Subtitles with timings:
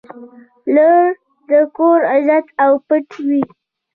[0.75, 1.07] •لور
[1.49, 3.43] د کور عزت او پت وي.